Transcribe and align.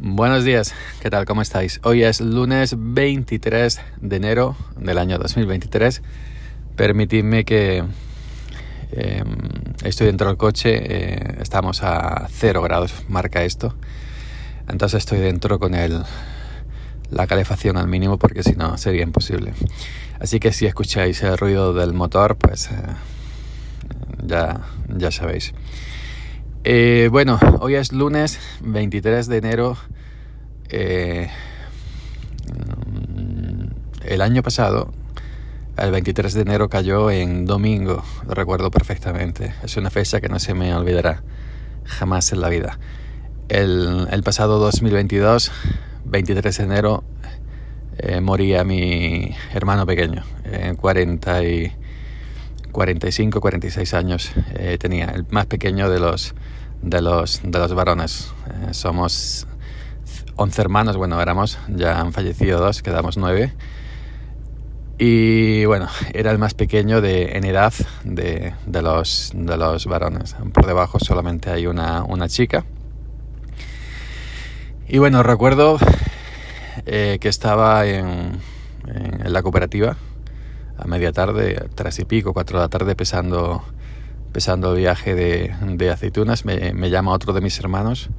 Buenos 0.00 0.44
días, 0.44 0.74
¿qué 1.00 1.10
tal? 1.10 1.24
¿Cómo 1.24 1.42
estáis? 1.42 1.80
Hoy 1.82 2.04
es 2.04 2.20
lunes 2.20 2.76
23 2.78 3.80
de 4.00 4.16
enero 4.16 4.54
del 4.76 4.96
año 4.96 5.18
2023. 5.18 6.02
Permitidme 6.76 7.44
que 7.44 7.82
eh, 8.92 9.24
estoy 9.82 10.06
dentro 10.06 10.28
del 10.28 10.36
coche, 10.36 10.70
eh, 10.70 11.38
estamos 11.40 11.82
a 11.82 12.28
0 12.30 12.62
grados, 12.62 12.94
marca 13.08 13.42
esto. 13.42 13.74
Entonces 14.68 14.98
estoy 14.98 15.18
dentro 15.18 15.58
con 15.58 15.74
el, 15.74 16.04
la 17.10 17.26
calefacción 17.26 17.76
al 17.76 17.88
mínimo 17.88 18.18
porque 18.18 18.44
si 18.44 18.52
no 18.52 18.78
sería 18.78 19.02
imposible. 19.02 19.52
Así 20.20 20.38
que 20.38 20.52
si 20.52 20.66
escucháis 20.66 21.24
el 21.24 21.36
ruido 21.36 21.74
del 21.74 21.92
motor, 21.92 22.36
pues 22.36 22.70
eh, 22.70 22.76
ya, 24.24 24.60
ya 24.96 25.10
sabéis. 25.10 25.54
Eh, 26.64 27.08
bueno, 27.10 27.38
hoy 27.60 27.76
es 27.76 27.92
lunes 27.92 28.40
23 28.62 29.28
de 29.28 29.36
enero. 29.36 29.76
Eh, 30.68 31.28
el 34.04 34.20
año 34.20 34.42
pasado, 34.42 34.92
el 35.76 35.92
23 35.92 36.34
de 36.34 36.40
enero 36.40 36.68
cayó 36.68 37.10
en 37.10 37.46
domingo, 37.46 38.02
lo 38.26 38.34
recuerdo 38.34 38.70
perfectamente. 38.70 39.54
Es 39.62 39.76
una 39.76 39.90
fecha 39.90 40.20
que 40.20 40.28
no 40.28 40.40
se 40.40 40.52
me 40.54 40.74
olvidará 40.74 41.22
jamás 41.84 42.32
en 42.32 42.40
la 42.40 42.48
vida. 42.48 42.78
El, 43.48 44.08
el 44.10 44.22
pasado 44.24 44.58
2022, 44.58 45.52
23 46.06 46.58
de 46.58 46.64
enero, 46.64 47.04
eh, 47.98 48.20
moría 48.20 48.64
mi 48.64 49.34
hermano 49.54 49.86
pequeño, 49.86 50.24
en 50.44 50.74
40 50.74 51.44
y 51.44 51.72
45, 52.78 53.40
46 53.40 53.94
años 53.94 54.30
eh, 54.54 54.78
tenía, 54.78 55.06
el 55.06 55.26
más 55.30 55.46
pequeño 55.46 55.90
de 55.90 55.98
los 55.98 56.36
de 56.80 57.02
los, 57.02 57.40
de 57.42 57.58
los 57.58 57.74
varones. 57.74 58.32
Eh, 58.46 58.72
somos 58.72 59.48
11 60.36 60.62
hermanos, 60.62 60.96
bueno, 60.96 61.20
éramos, 61.20 61.58
ya 61.66 61.98
han 61.98 62.12
fallecido 62.12 62.60
dos, 62.60 62.82
quedamos 62.82 63.16
nueve. 63.16 63.52
Y 64.96 65.64
bueno, 65.64 65.88
era 66.14 66.30
el 66.30 66.38
más 66.38 66.54
pequeño 66.54 67.00
de, 67.00 67.36
en 67.36 67.42
edad 67.42 67.74
de, 68.04 68.54
de, 68.64 68.82
los, 68.82 69.32
de 69.34 69.56
los 69.56 69.86
varones. 69.86 70.36
Por 70.54 70.64
debajo 70.64 71.00
solamente 71.00 71.50
hay 71.50 71.66
una, 71.66 72.04
una 72.04 72.28
chica. 72.28 72.64
Y 74.86 74.98
bueno, 74.98 75.24
recuerdo 75.24 75.78
eh, 76.86 77.18
que 77.20 77.28
estaba 77.28 77.86
en, 77.86 78.38
en, 78.86 79.32
la 79.32 79.42
cooperativa 79.42 79.96
a 80.78 80.86
media 80.86 81.12
tarde, 81.12 81.68
tres 81.74 81.98
y 81.98 82.04
pico, 82.04 82.32
cuatro 82.32 82.58
de 82.58 82.64
la 82.64 82.68
tarde, 82.68 82.94
pesando 82.94 83.62
empezando 84.28 84.72
el 84.72 84.78
viaje 84.78 85.14
de, 85.14 85.54
de 85.62 85.90
aceitunas, 85.90 86.44
me, 86.44 86.90
llama 86.90 87.12
otro 87.12 87.32
de 87.32 87.40
mis 87.40 87.58
hermanos. 87.58 88.10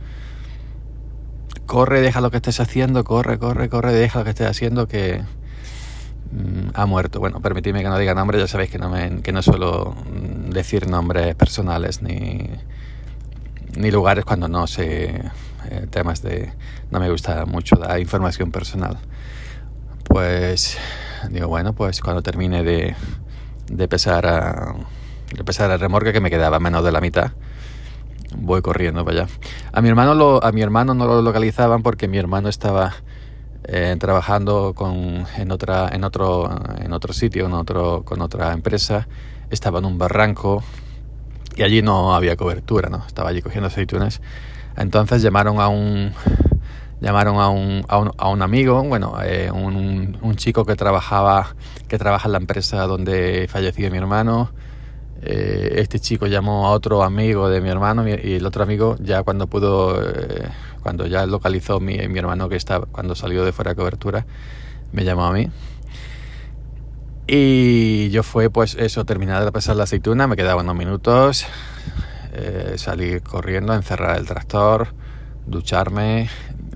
Corre, 1.68 2.02
deja 2.02 2.20
lo 2.20 2.32
que 2.32 2.38
estés 2.38 2.60
haciendo, 2.60 3.04
corre, 3.04 3.38
corre, 3.38 3.70
corre, 3.70 3.94
deja 3.94 4.20
lo 4.20 4.26
que 4.26 4.32
estés 4.32 4.48
haciendo 4.48 4.88
que 4.88 5.22
mm, 6.32 6.72
ha 6.74 6.86
muerto. 6.88 7.20
Bueno, 7.20 7.42
permitidme 7.42 7.84
que 7.84 7.90
no 7.90 7.98
diga 8.00 8.16
nombre, 8.16 8.40
ya 8.40 8.48
sabéis 8.48 8.72
que 8.72 8.80
no, 8.80 8.90
me, 8.90 9.22
que 9.22 9.32
no 9.32 9.44
suelo 9.44 9.96
decir 10.50 10.90
nombres 10.90 11.36
personales 11.36 12.02
ni, 12.02 12.50
ni 13.78 13.92
lugares 13.92 14.26
cuando 14.26 14.48
no 14.48 14.66
sé 14.66 15.32
eh, 15.70 15.88
temas 15.92 16.24
de... 16.24 16.52
No 16.90 17.00
me 17.00 17.10
gusta 17.12 17.46
mucho 17.46 17.76
la 17.76 18.00
información 18.00 18.52
personal. 18.52 18.98
Pues 20.06 20.76
digo, 21.30 21.48
bueno, 21.48 21.74
pues 21.74 22.02
cuando 22.02 22.22
termine 22.22 22.64
de, 22.64 22.96
de 23.68 23.88
pesar 23.88 24.26
a 24.26 24.76
a 25.38 25.44
pesar 25.44 25.70
del 25.70 25.80
remorque 25.80 26.14
que 26.14 26.22
me 26.22 26.30
quedaba 26.30 26.60
menos 26.60 26.84
de 26.84 26.92
la 26.92 27.02
mitad, 27.02 27.32
voy 28.36 28.62
corriendo 28.62 29.06
para 29.06 29.24
allá. 29.24 29.34
A 29.72 29.82
mi 29.82 29.90
hermano, 29.90 30.16
lo, 30.16 30.44
a 30.44 30.52
mi 30.52 30.62
hermano 30.62 30.94
no 30.94 31.06
lo 31.06 31.22
localizaban 31.22 31.84
porque 31.84 32.08
mi 32.08 32.18
hermano 32.18 32.50
estaba 32.50 32.94
eh, 33.64 33.96
trabajando 34.00 34.74
con, 34.76 35.26
en, 35.38 35.52
otra, 35.52 35.90
en, 35.92 36.04
otro, 36.04 36.50
en 36.80 36.94
otro 36.94 37.14
sitio, 37.14 37.46
en 37.46 37.54
otro, 37.54 38.04
con 38.06 38.22
otra 38.22 38.54
empresa. 38.54 39.08
Estaba 39.50 39.80
en 39.80 39.86
un 39.86 39.98
barranco 39.98 40.64
y 41.56 41.64
allí 41.64 41.82
no 41.82 42.16
había 42.16 42.36
cobertura, 42.36 42.90
¿no? 42.90 43.04
Estaba 43.06 43.30
allí 43.30 43.42
cogiendo 43.42 43.68
aceitunas. 43.68 44.22
Entonces 44.78 45.22
llamaron 45.22 45.60
a 45.60 45.68
un 45.68 46.14
llamaron 47.02 47.38
a 47.38 47.50
un, 47.50 47.86
a 47.88 47.98
un, 47.98 48.12
a 48.18 48.30
un 48.30 48.42
amigo, 48.42 48.84
bueno, 48.84 49.18
eh, 49.24 49.52
un, 49.52 50.18
un, 50.22 50.36
chico 50.36 50.66
que 50.66 50.76
trabajaba 50.76 51.56
que 51.88 51.98
trabaja 51.98 52.28
en 52.28 52.34
la 52.34 52.38
empresa 52.40 52.86
donde 52.88 53.48
falleció 53.50 53.90
mi 53.90 53.98
hermano 53.98 54.52
eh, 55.22 55.76
este 55.82 56.00
chico 56.00 56.28
llamó 56.28 56.68
a 56.68 56.72
otro 56.72 57.04
amigo 57.04 57.50
de 57.50 57.60
mi 57.60 57.70
hermano 57.70 58.08
y 58.08 58.36
el 58.36 58.46
otro 58.46 58.64
amigo 58.64 58.96
ya 59.00 59.24
cuando 59.24 59.48
pudo, 59.48 60.02
eh, 60.02 60.48
cuando 60.82 61.08
ya 61.08 61.26
localizó 61.26 61.82
mi, 61.82 62.08
mi 62.08 62.20
hermano 62.20 62.48
que 62.48 62.56
está, 62.56 62.80
cuando 62.80 63.16
salió 63.16 63.44
de 63.44 63.52
fuera 63.52 63.72
de 63.72 63.76
cobertura, 63.76 64.26
me 64.94 65.04
llamó 65.04 65.26
a 65.26 65.34
mí. 65.34 65.50
Y 67.28 68.10
yo 68.10 68.24
fue 68.24 68.50
pues 68.50 68.76
eso, 68.76 69.06
terminar 69.06 69.44
de 69.44 69.52
pasar 69.52 69.76
la 69.76 69.84
aceituna, 69.84 70.26
me 70.28 70.36
quedaban 70.36 70.66
unos 70.66 70.78
minutos, 70.78 71.46
eh, 72.32 72.76
salí 72.78 73.20
corriendo, 73.20 73.74
encerrar 73.74 74.18
el 74.18 74.26
tractor, 74.26 74.94
ducharme. 75.46 76.30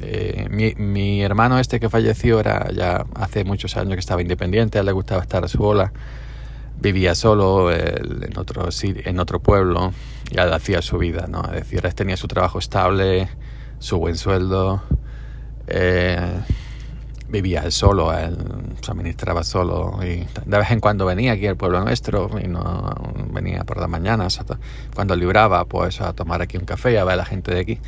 Eh, 0.06 0.48
mi, 0.50 0.74
mi, 0.76 1.22
hermano 1.22 1.60
este 1.60 1.80
que 1.80 1.90
falleció 1.90 2.40
era 2.40 2.70
ya 2.72 3.06
hace 3.16 3.44
muchos 3.44 3.78
años 3.78 3.94
que 3.94 4.00
estaba 4.00 4.22
independiente, 4.22 4.78
a 4.78 4.82
él 4.82 4.88
le 4.88 4.92
gustaba 4.92 5.22
estar 5.22 5.44
a 5.44 5.48
su 5.48 5.60
bola 5.60 5.92
vivía 6.84 7.16
solo 7.16 7.72
él, 7.72 8.26
en, 8.30 8.38
otro, 8.38 8.70
en 8.82 9.20
otro 9.20 9.40
pueblo 9.40 9.94
y 10.30 10.38
hacía 10.38 10.82
su 10.82 10.98
vida, 10.98 11.28
¿no? 11.28 11.44
Es 11.46 11.52
decir, 11.52 11.82
él 11.86 11.96
tenía 11.96 12.18
su 12.18 12.28
trabajo 12.28 12.60
estable, 12.60 13.30
su 13.80 13.98
buen 13.98 14.18
sueldo, 14.18 14.82
eh, 15.68 16.42
vivía 17.30 17.62
él 17.62 17.72
solo, 17.72 18.16
él 18.18 18.38
se 18.82 18.92
administraba 18.92 19.44
solo 19.44 20.00
y 20.04 20.28
de 20.46 20.58
vez 20.58 20.72
en 20.72 20.82
cuando 20.82 21.06
venía 21.06 21.32
aquí 21.32 21.48
al 21.48 21.56
pueblo 21.56 21.82
nuestro 21.82 22.30
y 22.44 22.48
no 22.48 22.94
venía 23.32 23.64
por 23.64 23.80
las 23.80 23.90
mañanas, 23.90 24.40
cuando 24.94 25.16
libraba 25.16 25.66
pues 25.66 26.02
a 26.02 26.14
tomar 26.14 26.42
aquí 26.42 26.58
un 26.58 26.66
café 26.66 27.00
a 27.00 27.06
ver 27.06 27.14
a 27.14 27.18
la 27.18 27.26
gente 27.26 27.54
de 27.54 27.62
aquí. 27.62 27.80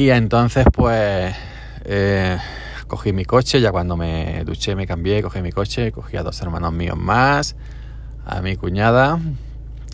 Y 0.00 0.10
entonces 0.10 0.64
pues... 0.72 1.36
Eh, 1.84 2.38
cogí 2.86 3.12
mi 3.12 3.26
coche, 3.26 3.60
ya 3.60 3.70
cuando 3.70 3.98
me 3.98 4.44
duché 4.44 4.74
me 4.74 4.86
cambié, 4.86 5.22
cogí 5.22 5.42
mi 5.42 5.52
coche, 5.52 5.92
cogí 5.92 6.16
a 6.16 6.22
dos 6.22 6.40
hermanos 6.40 6.72
míos 6.72 6.96
más, 6.96 7.54
a 8.24 8.40
mi 8.40 8.56
cuñada, 8.56 9.18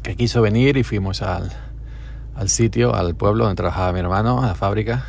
que 0.05 0.15
quiso 0.15 0.43
venir 0.43 0.77
y 0.77 0.85
fuimos 0.85 1.23
al, 1.23 1.51
al 2.37 2.49
sitio, 2.49 2.95
al 2.95 3.17
pueblo 3.17 3.47
donde 3.47 3.57
trabajaba 3.57 3.93
mi 3.93 3.99
hermano, 3.99 4.45
a 4.45 4.47
la 4.47 4.55
fábrica. 4.55 5.05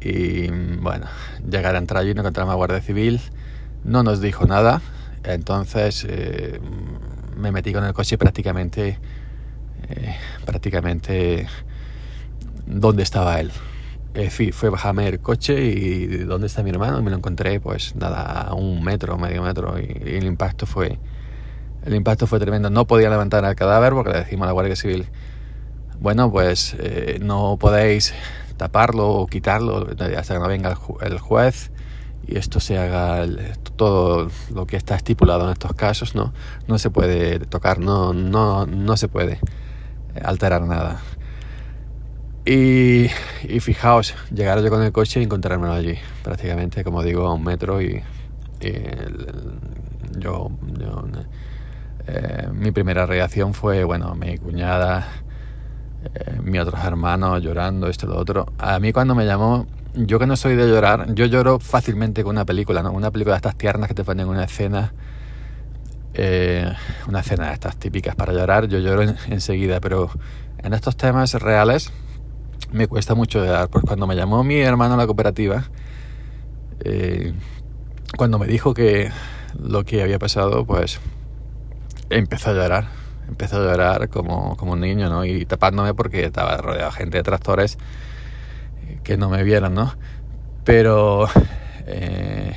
Y 0.00 0.50
bueno, 0.50 1.06
llegar 1.44 1.74
a 1.74 1.78
entrar 1.78 2.02
allí, 2.02 2.14
no 2.14 2.20
encontramos 2.20 2.52
a 2.52 2.54
Guardia 2.54 2.82
Civil, 2.82 3.20
no 3.82 4.04
nos 4.04 4.20
dijo 4.20 4.46
nada, 4.46 4.82
entonces 5.24 6.06
eh, 6.08 6.60
me 7.36 7.50
metí 7.50 7.72
con 7.72 7.82
el 7.82 7.92
coche 7.92 8.16
prácticamente, 8.18 9.00
eh, 9.88 10.16
prácticamente 10.44 11.48
donde 12.66 13.02
estaba 13.02 13.40
él 13.40 13.50
eh, 14.16 14.30
fui, 14.30 14.50
fue 14.50 14.70
bajarme 14.70 15.06
el 15.08 15.20
coche 15.20 15.62
y 15.62 16.06
¿dónde 16.24 16.46
está 16.46 16.62
mi 16.62 16.70
hermano? 16.70 16.98
Y 16.98 17.02
me 17.02 17.10
lo 17.10 17.18
encontré 17.18 17.60
pues 17.60 17.94
nada, 17.96 18.22
a 18.40 18.54
un 18.54 18.82
metro, 18.82 19.18
medio 19.18 19.42
metro 19.42 19.78
y, 19.78 19.84
el 20.16 20.24
impacto 20.24 20.64
fue 20.64 20.98
el 21.84 21.94
impacto 21.94 22.26
fue 22.26 22.40
tremendo. 22.40 22.70
No 22.70 22.86
podía 22.86 23.10
levantar 23.10 23.44
el 23.44 23.54
cadáver 23.54 23.92
porque 23.92 24.12
le 24.12 24.18
decimos 24.20 24.44
a 24.44 24.46
la 24.46 24.52
Guardia 24.52 24.74
Civil, 24.74 25.06
bueno 26.00 26.32
pues 26.32 26.74
eh, 26.78 27.18
no 27.20 27.58
podéis 27.60 28.14
taparlo 28.56 29.10
o 29.10 29.26
quitarlo 29.26 29.86
hasta 30.16 30.34
que 30.34 30.40
no 30.40 30.48
venga 30.48 30.70
el, 30.70 30.76
ju 30.76 30.96
el 31.02 31.18
juez 31.18 31.70
y 32.26 32.38
esto 32.38 32.58
se 32.58 32.78
haga 32.78 33.26
todo 33.76 34.30
lo 34.52 34.66
que 34.66 34.78
está 34.78 34.96
estipulado 34.96 35.44
en 35.44 35.50
estos 35.50 35.74
casos, 35.74 36.14
¿no? 36.14 36.32
No 36.66 36.78
se 36.78 36.88
puede 36.88 37.38
tocar, 37.40 37.80
no, 37.80 38.14
no, 38.14 38.64
no 38.64 38.96
se 38.96 39.08
puede 39.08 39.40
alterar 40.24 40.62
nada. 40.62 41.02
Y, 42.48 43.08
fijaos, 43.58 44.14
llegar 44.32 44.62
yo 44.62 44.70
con 44.70 44.80
el 44.80 44.92
coche 44.92 45.18
y 45.20 45.24
encontrármelo 45.24 45.72
allí, 45.72 45.98
prácticamente, 46.22 46.84
como 46.84 47.02
digo, 47.02 47.26
a 47.26 47.34
un 47.34 47.42
metro. 47.42 47.82
Y, 47.82 48.04
yo, 50.16 50.50
yo 50.78 51.04
eh, 52.06 52.48
mi 52.52 52.70
primera 52.70 53.04
reacción 53.04 53.52
fue, 53.52 53.82
bueno, 53.82 54.14
mi 54.14 54.38
cuñada, 54.38 55.08
eh, 56.14 56.38
mis 56.40 56.60
otros 56.60 56.84
hermanos 56.84 57.42
llorando, 57.42 57.88
esto, 57.88 58.06
lo 58.06 58.16
otro. 58.16 58.46
A 58.58 58.78
mí 58.78 58.92
cuando 58.92 59.16
me 59.16 59.26
llamó, 59.26 59.66
yo 59.94 60.20
que 60.20 60.26
no 60.26 60.36
soy 60.36 60.54
de 60.54 60.68
llorar, 60.68 61.12
yo 61.14 61.26
lloro 61.26 61.58
fácilmente 61.58 62.22
con 62.22 62.36
una 62.36 62.44
película, 62.44 62.80
¿no? 62.80 62.92
Una 62.92 63.10
película 63.10 63.34
de 63.34 63.38
estas 63.38 63.56
tiernas 63.56 63.88
que 63.88 63.94
te 63.94 64.04
ponen 64.04 64.28
una 64.28 64.44
escena. 64.44 64.92
Eh, 66.14 66.72
una 67.08 67.20
escena 67.20 67.48
de 67.48 67.54
estas 67.54 67.76
típicas 67.76 68.14
para 68.14 68.32
llorar, 68.32 68.68
yo 68.68 68.78
lloro 68.78 69.02
en, 69.02 69.16
enseguida, 69.28 69.80
pero 69.80 70.08
en 70.58 70.72
estos 70.74 70.96
temas 70.96 71.34
reales 71.34 71.92
me 72.72 72.88
cuesta 72.88 73.14
mucho 73.14 73.44
llorar. 73.44 73.68
Pues 73.68 73.84
cuando 73.84 74.06
me 74.06 74.16
llamó 74.16 74.44
mi 74.44 74.60
hermano 74.60 74.94
a 74.94 74.96
la 74.96 75.06
cooperativa, 75.06 75.64
eh, 76.80 77.32
cuando 78.16 78.38
me 78.38 78.46
dijo 78.46 78.74
que 78.74 79.10
lo 79.58 79.84
que 79.84 80.02
había 80.02 80.18
pasado, 80.18 80.64
pues 80.64 81.00
empezó 82.10 82.50
a 82.50 82.54
llorar. 82.54 82.88
Empezó 83.28 83.56
a 83.56 83.60
llorar 83.60 84.08
como, 84.08 84.56
como 84.56 84.72
un 84.72 84.80
niño, 84.80 85.08
¿no? 85.08 85.24
Y 85.24 85.44
tapándome 85.46 85.94
porque 85.94 86.24
estaba 86.24 86.56
rodeado 86.58 86.90
de 86.90 86.96
gente 86.96 87.16
de 87.18 87.22
tractores 87.24 87.78
que 89.02 89.16
no 89.16 89.28
me 89.28 89.42
vieran, 89.42 89.74
¿no? 89.74 89.94
Pero 90.64 91.28
eh, 91.86 92.56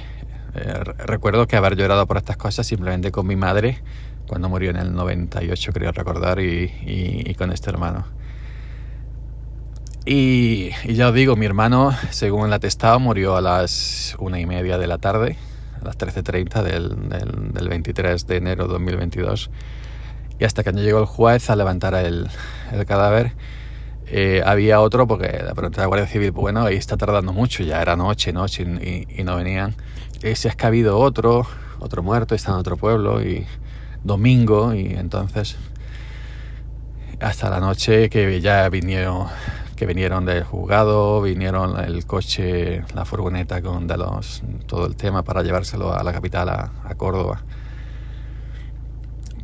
eh, 0.55 0.83
recuerdo 1.05 1.47
que 1.47 1.55
haber 1.55 1.75
llorado 1.75 2.05
por 2.07 2.17
estas 2.17 2.37
cosas 2.37 2.65
simplemente 2.67 3.11
con 3.11 3.25
mi 3.27 3.35
madre 3.35 3.81
cuando 4.29 4.47
murió 4.47 4.69
en 4.69 4.77
el 4.77 4.93
98, 4.93 5.73
creo 5.73 5.91
recordar, 5.91 6.39
y, 6.39 7.33
con 7.35 7.51
este 7.51 7.71
hermano. 7.71 8.05
Y, 10.05 10.69
ya 10.87 11.09
os 11.09 11.13
digo, 11.13 11.35
mi 11.35 11.45
hermano, 11.45 11.91
según 12.09 12.47
el 12.47 12.53
atestado, 12.53 12.99
murió 12.99 13.35
a 13.35 13.41
las 13.41 14.15
una 14.19 14.39
y 14.39 14.45
media 14.45 14.77
de 14.77 14.87
la 14.87 14.97
tarde, 14.97 15.35
a 15.81 15.85
las 15.85 15.97
13.30 15.97 16.63
del, 16.63 17.09
del, 17.09 17.53
del 17.53 17.69
23 17.69 18.25
de 18.25 18.37
enero 18.37 18.67
de 18.67 18.73
2022. 18.73 19.51
Y 20.39 20.45
hasta 20.45 20.63
que 20.63 20.71
no 20.71 20.81
llegó 20.81 20.99
el 20.99 21.05
juez 21.05 21.49
a 21.49 21.55
levantar 21.57 21.93
el, 21.95 22.29
cadáver, 22.87 23.33
eh, 24.07 24.41
había 24.45 24.79
otro 24.79 25.05
porque 25.05 25.27
de 25.27 25.53
pronto 25.53 25.81
la 25.81 25.87
Guardia 25.87 26.07
Civil, 26.07 26.31
pues 26.31 26.41
bueno, 26.41 26.63
ahí 26.63 26.77
está 26.77 26.95
tardando 26.95 27.33
mucho, 27.33 27.61
ya 27.63 27.81
era 27.81 27.97
noche, 27.97 28.31
noche 28.31 28.63
y, 28.63 29.23
no 29.23 29.35
venían. 29.35 29.75
Y 30.23 30.35
si 30.35 30.47
es 30.47 30.55
que 30.55 30.65
ha 30.65 30.67
habido 30.69 30.97
otro, 30.97 31.45
otro 31.79 32.03
muerto, 32.03 32.35
está 32.35 32.51
en 32.51 32.57
otro 32.57 32.77
pueblo 32.77 33.21
y 33.21 33.45
domingo 34.03 34.73
y 34.73 34.93
entonces 34.93 35.57
hasta 37.19 37.49
la 37.49 37.59
noche 37.59 38.09
que 38.09 38.39
ya 38.39 38.69
vinieron 38.69 39.27
que 39.79 39.85
vinieron 39.85 40.25
del 40.25 40.43
juzgado, 40.43 41.21
vinieron 41.21 41.79
el 41.79 42.05
coche, 42.05 42.83
la 42.93 43.05
furgoneta 43.05 43.61
con 43.61 43.87
de 43.87 43.95
todo 44.67 44.85
el 44.85 44.97
tema 44.97 45.23
para 45.23 45.41
llevárselo 45.41 45.93
a 45.93 46.03
la 46.03 46.11
capital, 46.11 46.49
a, 46.49 46.95
Córdoba. 46.97 47.41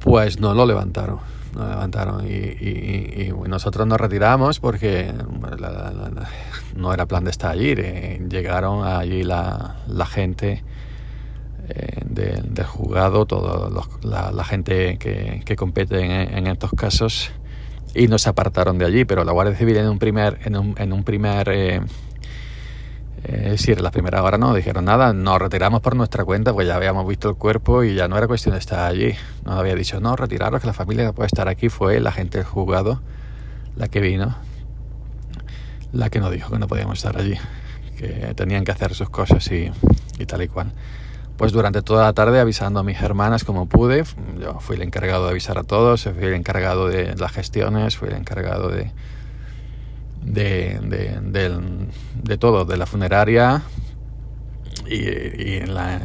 Pues 0.02 0.38
no 0.42 0.54
lo 0.54 0.66
levantaron 0.66 1.20
nos 1.56 1.70
levantaron 1.70 2.28
y, 2.28 3.32
nosotros 3.48 3.88
nos 3.88 3.98
retiramos 3.98 4.60
porque 4.60 5.14
no 6.76 6.94
era 6.94 7.06
plan 7.06 7.24
de 7.24 7.32
estar 7.32 7.52
allí. 7.52 7.74
Eh, 7.78 8.22
llegaron 8.30 8.86
allí 8.86 9.24
la, 9.24 9.78
gente 10.06 10.62
eh, 11.70 12.02
del 12.04 12.66
juzgado, 12.66 13.26
toda 13.26 13.70
la, 14.04 14.44
gente 14.44 14.98
que, 14.98 15.56
compete 15.56 16.02
en, 16.38 16.48
estos 16.48 16.72
casos 16.72 17.32
y 17.96 18.08
nos 18.08 18.28
apartaron 18.28 18.78
de 18.78 18.86
allí. 18.86 19.06
Pero 19.06 19.24
la 19.24 19.32
Guardia 19.32 19.56
Civil 19.56 19.78
en 19.78 19.88
un 19.88 20.00
primer, 20.00 20.40
en 20.44 20.56
un, 20.58 20.76
en 20.78 20.94
un 20.94 21.04
primer 21.04 21.50
eh, 21.50 21.82
eh, 23.28 23.56
si 23.58 23.72
era 23.72 23.82
la 23.82 23.90
primera 23.90 24.22
hora 24.22 24.38
no 24.38 24.54
dijeron 24.54 24.86
nada, 24.86 25.12
nos 25.12 25.40
retiramos 25.40 25.82
por 25.82 25.96
nuestra 25.96 26.24
cuenta, 26.24 26.54
pues 26.54 26.68
ya 26.68 26.76
habíamos 26.76 27.08
visto 27.08 27.28
el 27.28 27.36
cuerpo 27.36 27.84
y 27.84 27.96
ya 27.96 28.08
no 28.08 28.18
era 28.18 28.28
cuestión 28.28 28.54
de 28.54 28.60
estar 28.60 28.80
allí. 28.82 29.16
Nos 29.44 29.58
había 29.58 29.74
dicho, 29.74 30.00
no, 30.00 30.16
retiraros, 30.16 30.62
que 30.62 30.68
la 30.68 30.74
familia 30.74 31.12
puede 31.12 31.26
estar 31.28 31.48
aquí. 31.48 31.70
Fue 31.70 32.00
la 32.00 32.12
gente 32.12 32.38
del 32.38 32.46
juzgado 32.46 33.02
la 33.76 33.88
que 33.88 34.00
vino, 34.00 34.36
la 35.92 36.12
que 36.12 36.20
nos 36.20 36.32
dijo 36.32 36.52
que 36.52 36.60
no 36.60 36.68
podíamos 36.68 37.00
estar 37.00 37.18
allí, 37.18 37.36
que 37.98 38.34
tenían 38.36 38.64
que 38.64 38.72
hacer 38.72 38.94
sus 38.94 39.10
cosas 39.10 39.50
y, 39.52 39.72
y 40.20 40.26
tal 40.28 40.44
y 40.44 40.48
cual. 40.48 40.72
Pues 41.38 41.52
durante 41.52 41.82
toda 41.82 42.06
la 42.06 42.14
tarde 42.14 42.40
avisando 42.40 42.80
a 42.80 42.84
mis 42.84 43.02
hermanas 43.02 43.44
como 43.44 43.68
pude, 43.68 44.04
yo 44.40 44.60
fui 44.62 44.78
el 44.78 44.84
encargado 44.84 45.26
de 45.26 45.32
avisar 45.32 45.58
a 45.58 45.64
todos, 45.64 46.04
fui 46.04 46.24
el 46.24 46.34
encargado 46.34 46.88
de 46.88 47.16
las 47.16 47.32
gestiones, 47.34 47.98
fui 47.98 48.08
el 48.08 48.16
encargado 48.16 48.70
de, 48.70 48.92
de, 50.26 50.80
de, 52.24 52.38
todo, 52.38 52.66
de 52.66 52.78
la 52.78 52.86
funeraria 52.86 53.64
y, 54.88 55.58
en 55.58 55.74
la 55.74 56.02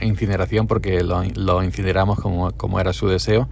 incineración, 0.00 0.66
porque 0.66 1.02
lo, 1.02 1.62
incineramos 1.62 2.18
como, 2.20 2.52
como, 2.52 2.80
era 2.80 2.92
su 2.92 3.08
deseo. 3.08 3.48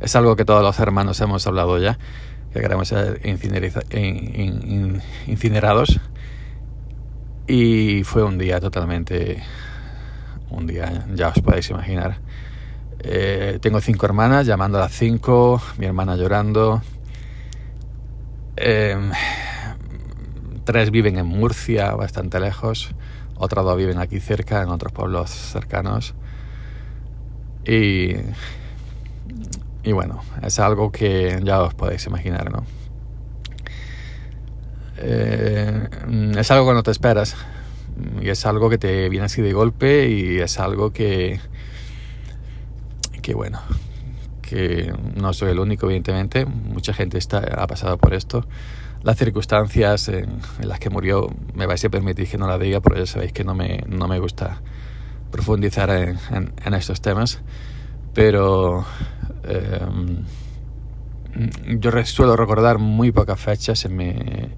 Es 0.00 0.16
algo 0.16 0.36
que 0.36 0.44
todos 0.44 0.62
los 0.62 0.78
hermanos 0.78 1.20
hemos 1.20 1.46
hablado 1.46 1.78
ya, 1.78 1.98
que 2.52 2.60
queremos 2.60 2.88
ser 2.88 3.20
incinerados. 5.26 6.00
Y 7.46 8.04
fue 8.04 8.22
un 8.22 8.38
día 8.38 8.58
totalmente, 8.60 9.42
un 10.54 10.66
día, 10.66 11.06
ya 11.14 11.28
os 11.28 11.40
podéis 11.40 11.70
imaginar. 11.70 12.18
Eh, 13.00 13.58
tengo 13.60 13.80
cinco 13.80 14.06
hermanas, 14.06 14.46
llamando 14.46 14.78
a 14.78 14.82
las 14.82 14.92
cinco, 14.92 15.60
mi 15.78 15.86
hermana 15.86 16.16
llorando, 16.16 16.80
Em, 18.56 19.10
tres 20.64 20.90
viven 20.90 21.18
en 21.18 21.26
Murcia, 21.26 21.92
bastante 21.94 22.38
lejos. 22.40 22.94
Otros 23.36 23.64
dos 23.64 23.76
viven 23.76 23.98
aquí 23.98 24.20
cerca, 24.20 24.62
en 24.62 24.68
otros 24.68 24.92
pueblos 24.92 25.30
cercanos. 25.30 26.14
Y, 27.66 28.14
y 29.82 29.92
bueno, 29.92 30.22
es 30.42 30.58
algo 30.58 30.92
que 30.92 31.40
ya 31.42 31.62
os 31.62 31.74
podéis 31.74 32.06
imaginar, 32.06 32.50
¿no? 32.52 32.64
Eh, 34.98 35.88
es 36.38 36.50
algo 36.50 36.68
que 36.68 36.74
no 36.74 36.82
te 36.82 36.92
esperas. 36.92 37.34
Y 38.20 38.28
es 38.28 38.46
algo 38.46 38.70
que 38.70 38.78
te 38.78 39.08
viene 39.08 39.26
así 39.26 39.42
de 39.42 39.52
golpe 39.52 40.08
y 40.08 40.38
es 40.38 40.58
algo 40.58 40.92
que, 40.92 41.40
que 43.22 43.34
bueno, 43.34 43.60
que 44.42 44.92
no 45.16 45.32
soy 45.32 45.50
el 45.50 45.58
único, 45.58 45.86
evidentemente, 45.86 46.44
mucha 46.44 46.92
gente 46.92 47.18
está, 47.18 47.38
ha 47.38 47.66
pasado 47.66 47.98
por 47.98 48.14
esto. 48.14 48.46
Las 49.02 49.18
circunstancias 49.18 50.08
en, 50.08 50.38
las 50.60 50.78
que 50.78 50.90
murió, 50.90 51.28
me 51.54 51.66
vais 51.66 51.84
a 51.84 51.88
permitir 51.88 52.28
que 52.28 52.38
no 52.38 52.46
la 52.46 52.58
diga, 52.58 52.80
porque 52.80 53.00
ya 53.00 53.06
sabéis 53.06 53.32
que 53.32 53.44
no 53.44 53.54
me, 53.54 53.84
no 53.86 54.08
me 54.08 54.18
gusta 54.18 54.62
profundizar 55.30 55.90
en, 55.90 56.18
en, 56.64 56.74
estos 56.74 57.00
temas, 57.00 57.40
pero 58.14 58.84
em, 59.44 60.24
yo 61.66 61.90
suelo 62.04 62.36
recordar 62.36 62.78
muy 62.78 63.12
pocas 63.12 63.40
fechas 63.40 63.84
en 63.84 63.96
mi, 63.96 64.14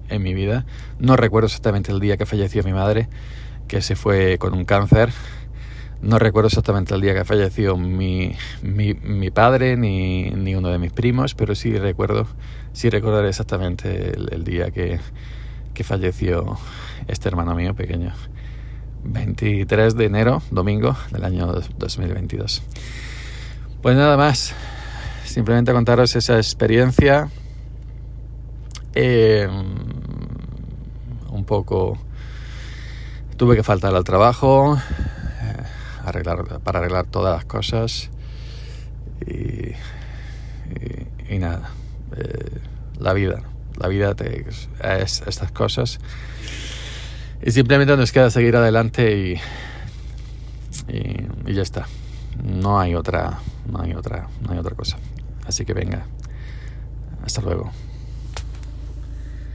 en 0.09 0.23
mi 0.23 0.33
vida. 0.33 0.65
No 0.99 1.15
recuerdo 1.15 1.47
exactamente 1.47 1.91
el 1.91 1.99
día 1.99 2.17
que 2.17 2.25
falleció 2.25 2.63
mi 2.63 2.73
madre, 2.73 3.09
que 3.67 3.81
se 3.81 3.95
fue 3.95 4.37
con 4.37 4.53
un 4.53 4.65
cáncer 4.65 5.11
no 6.01 6.19
recuerdo 6.19 6.47
exactamente 6.47 6.93
el 6.93 7.01
día 7.01 7.13
que 7.13 7.25
falleció 7.25 7.75
mi, 7.75 8.35
mi, 8.61 9.31
padre 9.31 9.77
ni, 9.77 10.29
ni, 10.29 10.55
uno 10.55 10.69
de 10.69 10.77
mis 10.77 10.91
primos, 10.91 11.33
pero 11.33 11.55
sí 11.55 11.75
recuerdo, 11.77 12.27
sí 12.73 12.89
recordaré 12.89 13.29
exactamente 13.29 14.11
el, 14.11 14.43
día 14.43 14.71
que, 14.71 14.99
que, 15.73 15.83
falleció 15.83 16.57
este 17.07 17.29
hermano 17.29 17.55
mío 17.55 17.73
pequeño. 17.73 18.13
23 19.03 19.95
de 19.95 20.05
enero, 20.05 20.41
domingo 20.51 20.95
del 21.11 21.23
año 21.23 21.47
2022. 21.77 22.61
Pues 23.81 23.95
nada 23.95 24.17
más, 24.17 24.53
simplemente 25.27 25.71
contaros 25.73 26.15
esa 26.15 26.37
experiencia. 26.37 27.29
Em, 28.93 29.51
un 31.29 31.45
poco 31.45 31.97
tuve 33.37 33.55
que 33.55 33.63
faltar 33.63 33.95
al 33.95 34.03
trabajo 34.03 34.77
arreglar, 36.07 36.59
para 36.63 36.79
arreglar 36.79 37.05
todas 37.05 37.35
las 37.35 37.45
cosas 37.45 38.09
y, 39.25 39.73
y, 41.29 41.39
nada, 41.39 41.69
eh, 42.15 42.59
la 42.99 43.13
vida, 43.13 43.43
la 43.77 43.87
vida 43.87 44.15
te, 44.15 44.45
es 45.01 45.23
estas 45.27 45.51
cosas 45.51 45.99
y 47.41 47.51
simplemente 47.51 47.95
nos 47.97 48.11
queda 48.11 48.29
seguir 48.29 48.55
adelante 48.55 49.17
y, 49.17 49.33
y, 50.91 51.27
y, 51.45 51.53
ya 51.53 51.61
está. 51.61 51.87
No 52.41 52.79
hay 52.79 52.95
otra, 52.95 53.39
no 53.69 53.81
hay 53.81 53.93
otra, 53.93 54.27
no 54.41 54.53
hay 54.53 54.59
otra 54.59 54.75
cosa. 54.75 54.97
Así 55.47 55.65
que 55.65 55.73
venga, 55.73 56.05
hasta 57.23 57.41
luego. 57.41 57.71